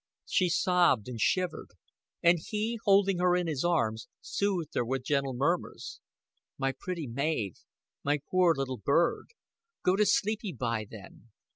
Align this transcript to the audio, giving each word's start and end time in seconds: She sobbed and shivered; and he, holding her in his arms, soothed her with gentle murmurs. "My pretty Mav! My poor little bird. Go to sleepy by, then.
She 0.25 0.49
sobbed 0.49 1.07
and 1.07 1.21
shivered; 1.21 1.73
and 2.23 2.39
he, 2.43 2.79
holding 2.85 3.19
her 3.19 3.35
in 3.35 3.45
his 3.45 3.63
arms, 3.63 4.07
soothed 4.19 4.73
her 4.73 4.83
with 4.83 5.03
gentle 5.03 5.35
murmurs. 5.35 5.99
"My 6.57 6.71
pretty 6.71 7.05
Mav! 7.05 7.63
My 8.03 8.17
poor 8.31 8.55
little 8.55 8.79
bird. 8.79 9.27
Go 9.83 9.95
to 9.95 10.07
sleepy 10.07 10.53
by, 10.53 10.87
then. 10.89 11.29